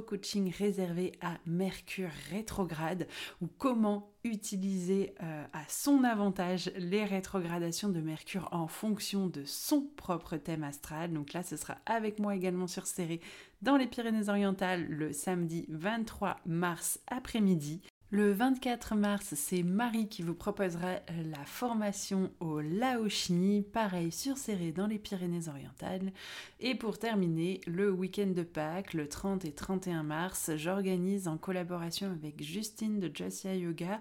l'astro-coaching 0.00 0.52
réservé 0.56 1.12
à 1.20 1.36
Mercure 1.46 2.10
rétrograde 2.30 3.06
ou 3.40 3.48
comment 3.58 4.10
utiliser 4.24 5.14
euh, 5.22 5.44
à 5.52 5.62
son 5.68 6.04
avantage 6.04 6.70
les 6.76 7.04
rétrogradations 7.04 7.88
de 7.88 8.00
Mercure 8.00 8.48
en 8.52 8.66
fonction 8.66 9.26
de 9.28 9.44
son 9.44 9.82
propre 9.96 10.36
thème 10.36 10.64
astral. 10.64 11.12
Donc 11.12 11.32
là, 11.32 11.42
ce 11.42 11.56
sera 11.56 11.76
avec 11.86 12.18
moi 12.18 12.34
également 12.34 12.66
sur 12.66 12.86
Serré 12.86 13.20
dans 13.62 13.76
les 13.76 13.86
Pyrénées-Orientales 13.86 14.86
le 14.88 15.12
samedi 15.12 15.66
23 15.68 16.38
mars 16.46 16.98
après-midi. 17.06 17.82
Le 18.12 18.32
24 18.32 18.96
mars, 18.96 19.34
c'est 19.36 19.62
Marie 19.62 20.08
qui 20.08 20.22
vous 20.22 20.34
proposera 20.34 20.88
euh, 20.88 21.22
la 21.30 21.44
formation 21.44 22.32
au 22.40 22.60
Laoshi, 22.60 23.64
pareil 23.72 24.10
sur 24.10 24.36
Serré 24.36 24.72
dans 24.72 24.88
les 24.88 24.98
Pyrénées-Orientales. 24.98 26.10
Et 26.58 26.74
pour 26.74 26.98
terminer, 26.98 27.60
le 27.68 27.88
week-end 27.92 28.32
de 28.34 28.42
Pâques, 28.42 28.94
le 28.94 29.08
30 29.08 29.44
et 29.44 29.52
31 29.52 30.02
mars, 30.02 30.50
j'organise 30.56 31.28
en 31.28 31.38
collaboration 31.38 32.10
avec 32.10 32.42
Justine 32.42 32.98
de 32.98 33.12
Jassia 33.14 33.54
Yoga 33.54 34.00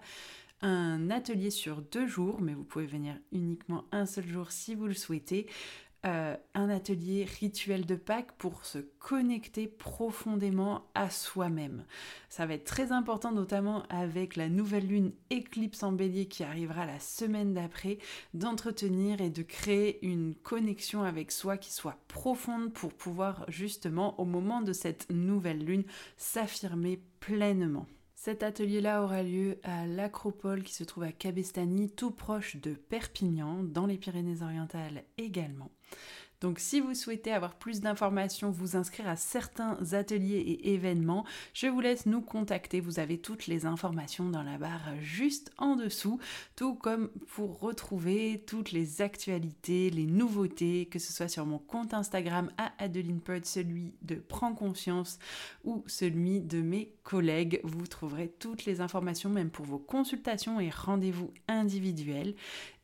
un 0.62 1.10
atelier 1.12 1.52
sur 1.52 1.82
deux 1.84 2.08
jours, 2.08 2.42
mais 2.42 2.54
vous 2.54 2.64
pouvez 2.64 2.88
venir 2.88 3.16
uniquement 3.32 3.86
un 3.92 4.08
seul 4.08 4.28
jour 4.28 4.52
si 4.52 4.76
vous 4.76 4.88
le 4.88 4.94
souhaitez, 4.94 5.46
euh, 6.06 6.38
un 6.54 6.70
atelier 6.70 7.26
rituel 7.26 7.86
de 7.86 7.96
Pâques 7.96 8.32
pour 8.38 8.66
se 8.66 8.78
connecter 8.78 9.68
profondément 9.68 10.90
à 10.96 11.10
soi-même. 11.10 11.84
Ça 12.30 12.46
va 12.46 12.54
être 12.54 12.64
très 12.64 12.94
important, 12.94 13.34
notamment 13.34 13.84
avec 13.90 14.38
la 14.38 14.48
nouvelle 14.48 14.88
lune 14.88 15.12
éclipse 15.30 15.84
en 15.84 15.92
bélier 15.92 16.28
qui 16.28 16.44
arrivera 16.44 16.86
la 16.86 17.00
semaine 17.00 17.54
d'après, 17.54 17.98
d'entretenir 18.34 19.20
et 19.20 19.30
de 19.30 19.44
créer 19.44 20.00
une 20.06 20.36
connexion 20.36 21.04
avec 21.04 21.34
soi 21.34 21.58
qui 21.58 21.74
soit 21.74 21.98
profonde 22.08 22.72
pour 22.72 22.94
pouvoir 22.94 23.44
justement, 23.50 24.18
au 24.22 24.26
moment 24.26 24.62
de 24.62 24.72
cette 24.72 25.12
nouvelle 25.12 25.66
lune, 25.66 25.84
s'affirmer 26.16 27.02
pleinement. 27.20 27.88
Cet 28.22 28.44
atelier-là 28.44 29.02
aura 29.02 29.24
lieu 29.24 29.60
à 29.64 29.88
l'Acropole 29.88 30.64
qui 30.64 30.74
se 30.74 30.84
trouve 30.84 31.04
à 31.04 31.14
Cabestany, 31.14 31.90
tout 31.90 32.12
proche 32.12 32.58
de 32.58 32.74
Perpignan, 32.74 33.64
dans 33.64 33.86
les 33.86 33.98
Pyrénées-Orientales 33.98 35.06
également. 35.18 35.72
Donc 36.42 36.60
si 36.60 36.80
vous 36.80 36.94
souhaitez 36.94 37.34
avoir 37.34 37.56
plus 37.56 37.82
d'informations, 37.82 38.50
vous 38.50 38.78
inscrire 38.78 39.10
à 39.10 39.18
certains 39.18 39.78
ateliers 39.94 40.38
et 40.38 40.74
événements, 40.74 41.26
je 41.54 41.68
vous 41.68 41.82
laisse 41.82 42.06
nous 42.06 42.22
contacter. 42.22 42.80
Vous 42.80 43.00
avez 43.00 43.18
toutes 43.18 43.48
les 43.48 43.66
informations 43.66 44.30
dans 44.30 44.44
la 44.44 44.58
barre 44.58 44.94
juste 45.02 45.52
en 45.58 45.76
dessous, 45.76 46.18
tout 46.56 46.76
comme 46.76 47.10
pour 47.28 47.60
retrouver 47.60 48.42
toutes 48.48 48.72
les 48.72 49.02
actualités, 49.02 49.90
les 49.90 50.06
nouveautés, 50.06 50.86
que 50.86 51.00
ce 51.00 51.12
soit 51.12 51.28
sur 51.28 51.46
mon 51.46 51.60
compte 51.60 51.94
Instagram 51.94 52.52
à 52.58 52.72
Adeline 52.82 53.20
celui 53.44 53.94
de 54.02 54.16
Prends 54.16 54.54
Conscience 54.54 55.20
ou 55.66 55.84
celui 55.88 56.40
de 56.40 56.62
mes 56.62 56.94
collègues. 57.04 57.60
Vous 57.64 57.86
trouverez 57.86 58.30
toutes 58.40 58.66
les 58.66 58.82
informations, 58.82 59.30
même 59.30 59.50
pour 59.50 59.66
vos 59.66 59.78
consultations 59.78 60.60
et 60.60 60.70
rendez-vous 60.70 61.34
individuels. 61.48 62.36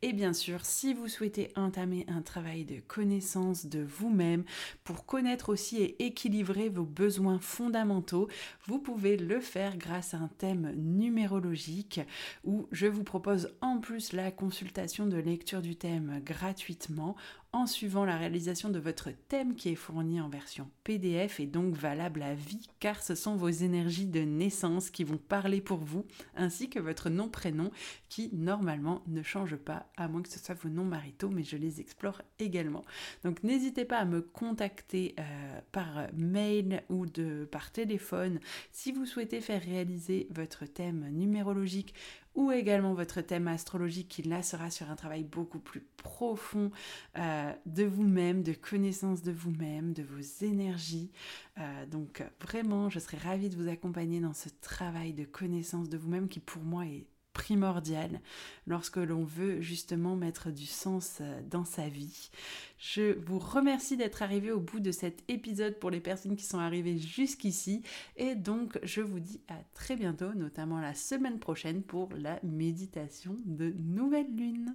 Et 0.02 0.12
bien 0.12 0.34
sûr, 0.34 0.64
si 0.64 0.92
vous 0.92 1.08
souhaitez 1.08 1.50
entamer 1.56 2.04
un 2.08 2.20
travail 2.20 2.66
de 2.66 2.80
connaissance 2.80 3.64
de 3.64 3.80
vous-même 3.80 4.44
pour 4.84 5.06
connaître 5.06 5.48
aussi 5.48 5.78
et 5.78 6.04
équilibrer 6.04 6.68
vos 6.68 6.84
besoins 6.84 7.38
fondamentaux, 7.38 8.28
vous 8.66 8.78
pouvez 8.78 9.16
le 9.16 9.40
faire 9.40 9.78
grâce 9.78 10.12
à 10.12 10.18
un 10.18 10.28
thème 10.28 10.72
numérologique 10.76 12.00
où 12.44 12.68
je 12.72 12.86
vous 12.86 13.04
propose 13.04 13.54
en 13.62 13.78
plus 13.78 14.12
la 14.12 14.30
consultation 14.30 15.06
de 15.06 15.16
lecture 15.16 15.62
du 15.62 15.76
thème 15.76 16.20
gratuitement 16.24 17.16
en 17.56 17.66
suivant 17.66 18.04
la 18.04 18.18
réalisation 18.18 18.68
de 18.68 18.78
votre 18.78 19.08
thème 19.28 19.54
qui 19.54 19.70
est 19.70 19.76
fourni 19.76 20.20
en 20.20 20.28
version 20.28 20.68
PDF 20.84 21.40
et 21.40 21.46
donc 21.46 21.74
valable 21.74 22.20
à 22.20 22.34
vie 22.34 22.68
car 22.80 23.02
ce 23.02 23.14
sont 23.14 23.34
vos 23.34 23.48
énergies 23.48 24.04
de 24.04 24.20
naissance 24.20 24.90
qui 24.90 25.04
vont 25.04 25.16
parler 25.16 25.62
pour 25.62 25.78
vous 25.78 26.04
ainsi 26.36 26.68
que 26.68 26.78
votre 26.78 27.08
nom-prénom 27.08 27.70
qui 28.10 28.28
normalement 28.34 29.02
ne 29.06 29.22
change 29.22 29.56
pas 29.56 29.86
à 29.96 30.06
moins 30.06 30.20
que 30.20 30.28
ce 30.28 30.38
soit 30.38 30.54
vos 30.54 30.68
noms 30.68 30.84
maritaux 30.84 31.30
mais 31.30 31.44
je 31.44 31.56
les 31.56 31.80
explore 31.80 32.20
également. 32.38 32.84
Donc 33.24 33.42
n'hésitez 33.42 33.86
pas 33.86 33.98
à 34.00 34.04
me 34.04 34.20
contacter 34.20 35.14
euh, 35.18 35.60
par 35.72 36.08
mail 36.14 36.82
ou 36.90 37.06
de, 37.06 37.48
par 37.50 37.72
téléphone 37.72 38.38
si 38.70 38.92
vous 38.92 39.06
souhaitez 39.06 39.40
faire 39.40 39.62
réaliser 39.62 40.28
votre 40.30 40.66
thème 40.66 41.08
numérologique 41.10 41.94
ou 42.36 42.52
également 42.52 42.94
votre 42.94 43.20
thème 43.22 43.48
astrologique 43.48 44.08
qui 44.08 44.22
là 44.22 44.42
sera 44.42 44.70
sur 44.70 44.90
un 44.90 44.94
travail 44.94 45.24
beaucoup 45.24 45.58
plus 45.58 45.80
profond 45.96 46.70
euh, 47.18 47.52
de 47.64 47.84
vous-même, 47.84 48.42
de 48.42 48.52
connaissance 48.52 49.22
de 49.22 49.32
vous-même, 49.32 49.92
de 49.92 50.04
vos 50.04 50.44
énergies. 50.44 51.10
Euh, 51.58 51.86
donc 51.86 52.22
vraiment, 52.40 52.90
je 52.90 53.00
serais 53.00 53.16
ravie 53.16 53.48
de 53.48 53.56
vous 53.56 53.68
accompagner 53.68 54.20
dans 54.20 54.34
ce 54.34 54.50
travail 54.60 55.14
de 55.14 55.24
connaissance 55.24 55.88
de 55.88 55.96
vous-même 55.96 56.28
qui 56.28 56.40
pour 56.40 56.62
moi 56.62 56.86
est 56.86 57.06
primordial 57.36 58.20
lorsque 58.66 58.96
l'on 58.96 59.24
veut 59.24 59.60
justement 59.60 60.16
mettre 60.16 60.50
du 60.50 60.64
sens 60.64 61.18
euh, 61.20 61.42
dans 61.50 61.66
sa 61.66 61.86
vie. 61.86 62.30
Je 62.78 63.18
vous 63.26 63.38
remercie 63.38 63.98
d'être 63.98 64.22
arrivé 64.22 64.50
au 64.50 64.58
bout 64.58 64.80
de 64.80 64.90
cet 64.90 65.22
épisode 65.28 65.78
pour 65.78 65.90
les 65.90 66.00
personnes 66.00 66.36
qui 66.36 66.44
sont 66.44 66.58
arrivées 66.58 66.96
jusqu'ici 66.96 67.82
et 68.16 68.34
donc 68.34 68.78
je 68.82 69.02
vous 69.02 69.20
dis 69.20 69.40
à 69.48 69.58
très 69.74 69.96
bientôt, 69.96 70.32
notamment 70.34 70.80
la 70.80 70.94
semaine 70.94 71.38
prochaine 71.38 71.82
pour 71.82 72.08
la 72.16 72.40
méditation 72.42 73.36
de 73.44 73.74
nouvelle 73.78 74.34
lune. 74.34 74.74